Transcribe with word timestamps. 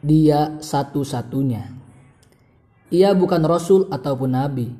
Dia 0.00 0.56
satu-satunya. 0.64 1.76
Ia 2.90 3.12
bukan 3.12 3.44
rasul 3.44 3.86
ataupun 3.92 4.32
nabi, 4.32 4.72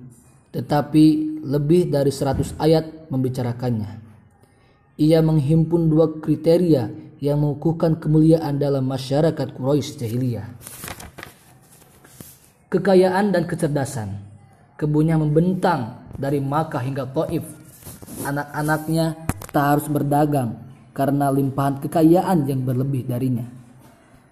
tetapi 0.51 1.05
lebih 1.45 1.93
dari 1.93 2.09
100 2.09 2.57
ayat 2.57 3.07
membicarakannya. 3.13 4.01
Ia 4.97 5.21
menghimpun 5.21 5.93
dua 5.93 6.19
kriteria 6.19 6.89
yang 7.21 7.45
mengukuhkan 7.45 8.01
kemuliaan 8.01 8.57
dalam 8.57 8.89
masyarakat 8.89 9.53
Quraisy 9.53 10.01
jahiliyah. 10.01 10.49
Kekayaan 12.73 13.37
dan 13.37 13.45
kecerdasan. 13.45 14.25
Kebunnya 14.81 15.21
membentang 15.21 16.09
dari 16.17 16.41
Makkah 16.41 16.81
hingga 16.81 17.05
Taif. 17.13 17.45
Anak-anaknya 18.25 19.29
tak 19.53 19.65
harus 19.77 19.87
berdagang 19.93 20.57
karena 20.97 21.29
limpahan 21.29 21.85
kekayaan 21.85 22.49
yang 22.49 22.65
berlebih 22.65 23.05
darinya. 23.05 23.60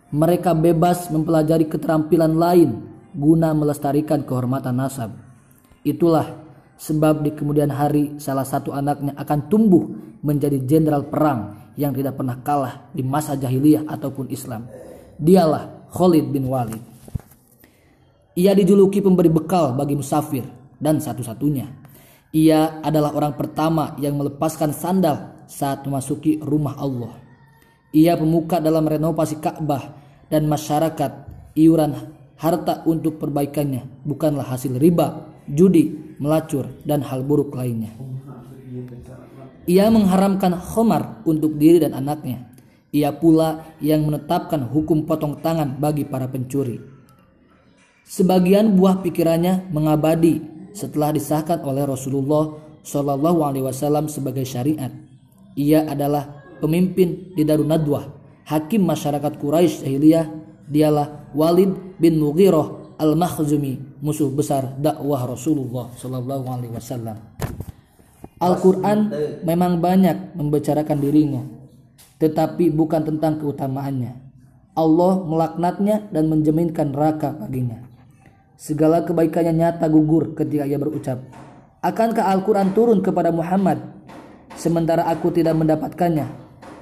Mereka 0.08 0.56
bebas 0.56 1.12
mempelajari 1.12 1.68
keterampilan 1.68 2.32
lain 2.32 2.70
guna 3.12 3.52
melestarikan 3.52 4.24
kehormatan 4.24 4.80
nasab. 4.80 5.12
Itulah 5.84 6.32
sebab 6.80 7.26
di 7.26 7.36
kemudian 7.36 7.68
hari 7.68 8.16
salah 8.16 8.46
satu 8.46 8.72
anaknya 8.72 9.12
akan 9.20 9.52
tumbuh 9.52 9.84
menjadi 10.24 10.64
jenderal 10.64 11.04
perang 11.06 11.72
yang 11.76 11.92
tidak 11.92 12.16
pernah 12.16 12.40
kalah 12.40 12.88
di 12.94 13.04
masa 13.04 13.36
jahiliyah 13.36 13.84
ataupun 13.84 14.32
Islam. 14.32 14.64
Dialah 15.18 15.92
Khalid 15.92 16.30
bin 16.32 16.48
Walid. 16.48 16.80
Ia 18.38 18.54
dijuluki 18.54 19.02
pemberi 19.02 19.28
bekal 19.28 19.74
bagi 19.74 19.98
musafir 19.98 20.46
dan 20.78 21.02
satu-satunya. 21.02 21.66
Ia 22.32 22.80
adalah 22.80 23.12
orang 23.12 23.34
pertama 23.34 23.98
yang 23.98 24.14
melepaskan 24.14 24.70
sandal 24.70 25.46
saat 25.50 25.82
memasuki 25.82 26.38
rumah 26.38 26.78
Allah. 26.78 27.27
Ia 27.98 28.14
pemuka 28.14 28.62
dalam 28.62 28.86
renovasi 28.86 29.42
Ka'bah 29.42 29.90
dan 30.30 30.46
masyarakat 30.46 31.26
iuran 31.58 32.14
harta 32.38 32.86
untuk 32.86 33.18
perbaikannya 33.18 34.06
bukanlah 34.06 34.46
hasil 34.46 34.78
riba, 34.78 35.26
judi, 35.50 36.14
melacur, 36.22 36.70
dan 36.86 37.02
hal 37.02 37.26
buruk 37.26 37.58
lainnya. 37.58 37.90
Ia 39.66 39.90
mengharamkan 39.90 40.54
khomar 40.62 41.26
untuk 41.26 41.58
diri 41.58 41.82
dan 41.82 41.98
anaknya. 41.98 42.46
Ia 42.94 43.12
pula 43.18 43.76
yang 43.82 44.06
menetapkan 44.06 44.62
hukum 44.64 45.02
potong 45.02 45.42
tangan 45.42 45.76
bagi 45.76 46.06
para 46.06 46.30
pencuri. 46.30 46.78
Sebagian 48.06 48.78
buah 48.78 49.04
pikirannya 49.04 49.68
mengabadi 49.74 50.40
setelah 50.72 51.12
disahkan 51.12 51.60
oleh 51.66 51.84
Rasulullah 51.84 52.56
Shallallahu 52.80 53.44
Alaihi 53.44 53.66
Wasallam 53.66 54.08
sebagai 54.08 54.48
syariat. 54.48 54.88
Ia 55.58 55.84
adalah 55.84 56.37
pemimpin 56.60 57.32
di 57.34 57.42
Darun 57.46 57.70
Nadwah, 57.70 58.06
hakim 58.46 58.84
masyarakat 58.84 59.38
Quraisy 59.38 59.86
jahiliyah. 59.86 60.26
Dialah 60.68 61.32
Walid 61.32 61.96
bin 61.96 62.20
Mughirah 62.20 63.00
al-Makhzumi, 63.00 64.04
musuh 64.04 64.28
besar 64.28 64.76
dakwah 64.76 65.24
Rasulullah 65.24 65.88
Shallallahu 65.96 66.44
Alaihi 66.44 66.76
Wasallam. 66.76 67.16
Al-Quran 68.36 69.08
memang 69.48 69.80
banyak 69.80 70.36
membicarakan 70.36 71.00
dirinya, 71.00 71.40
tetapi 72.20 72.68
bukan 72.68 73.00
tentang 73.00 73.40
keutamaannya. 73.40 74.12
Allah 74.76 75.12
melaknatnya 75.24 76.12
dan 76.12 76.28
menjaminkan 76.28 76.92
neraka 76.92 77.32
baginya. 77.32 77.80
Segala 78.60 79.02
kebaikannya 79.02 79.56
nyata 79.56 79.88
gugur 79.88 80.36
ketika 80.36 80.68
ia 80.68 80.76
berucap, 80.76 81.24
Akankah 81.80 82.28
Al-Quran 82.28 82.74
turun 82.74 83.00
kepada 83.00 83.30
Muhammad 83.30 83.78
sementara 84.58 85.06
aku 85.06 85.30
tidak 85.30 85.54
mendapatkannya, 85.54 86.26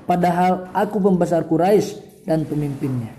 padahal 0.06 0.70
aku 0.72 1.02
pembesar 1.02 1.44
Quraisy 1.44 2.22
dan 2.24 2.46
pemimpinnya. 2.46 3.12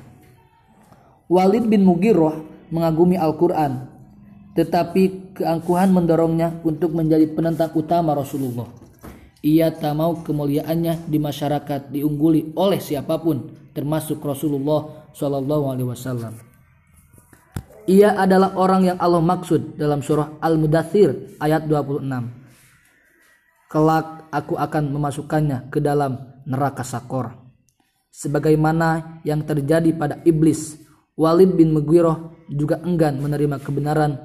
Walid 1.28 1.68
bin 1.68 1.84
Mughirah 1.84 2.40
mengagumi 2.72 3.20
Al-Quran, 3.20 3.88
tetapi 4.56 5.36
keangkuhan 5.36 5.92
mendorongnya 5.92 6.64
untuk 6.64 6.96
menjadi 6.96 7.28
penentang 7.32 7.76
utama 7.76 8.16
Rasulullah. 8.16 8.68
Ia 9.44 9.70
tak 9.70 9.94
mau 9.94 10.18
kemuliaannya 10.24 11.08
di 11.08 11.20
masyarakat 11.20 11.94
diungguli 11.94 12.56
oleh 12.56 12.80
siapa 12.80 13.20
pun, 13.20 13.70
termasuk 13.76 14.24
Rasulullah 14.24 15.12
Shallallahu 15.14 15.66
Alaihi 15.72 15.88
Wasallam. 15.92 16.34
Ia 17.88 18.20
adalah 18.20 18.56
orang 18.60 18.92
yang 18.92 18.98
Allah 19.00 19.24
maksud 19.24 19.80
dalam 19.80 20.04
surah 20.04 20.44
Al-Mudathir 20.44 21.40
ayat 21.40 21.64
26 21.64 22.48
kelak 23.68 24.32
aku 24.32 24.56
akan 24.56 24.96
memasukkannya 24.96 25.68
ke 25.68 25.84
dalam 25.84 26.37
neraka 26.48 26.82
sakor. 26.88 27.36
Sebagaimana 28.10 29.20
yang 29.28 29.44
terjadi 29.44 29.94
pada 29.94 30.24
iblis, 30.24 30.80
Walid 31.20 31.54
bin 31.54 31.76
Mughirah 31.76 32.48
juga 32.50 32.80
enggan 32.82 33.20
menerima 33.20 33.60
kebenaran 33.62 34.18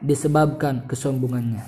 disebabkan 0.00 0.88
kesombongannya. 0.88 1.62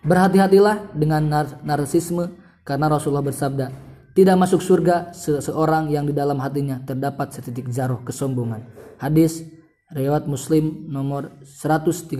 Berhati-hatilah 0.00 0.96
dengan 0.96 1.24
nar 1.28 1.46
narsisme 1.64 2.30
karena 2.64 2.86
Rasulullah 2.88 3.24
bersabda, 3.24 3.66
tidak 4.16 4.36
masuk 4.36 4.60
surga 4.60 5.12
seseorang 5.16 5.88
yang 5.92 6.08
di 6.08 6.14
dalam 6.14 6.40
hatinya 6.40 6.80
terdapat 6.84 7.36
setitik 7.36 7.68
zaroh 7.72 8.00
kesombongan. 8.04 8.64
Hadis 9.00 9.44
riwayat 9.90 10.28
Muslim 10.30 10.86
nomor 10.88 11.40
131. 11.42 12.14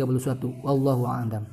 Wallahu 0.67 1.05
a'lam. 1.07 1.45